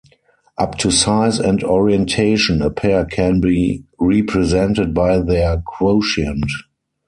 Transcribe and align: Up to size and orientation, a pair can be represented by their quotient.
Up 0.57 0.79
to 0.79 0.89
size 0.89 1.37
and 1.39 1.63
orientation, 1.63 2.63
a 2.63 2.71
pair 2.71 3.05
can 3.05 3.39
be 3.39 3.83
represented 3.99 4.95
by 4.95 5.19
their 5.19 5.61
quotient. 5.63 6.43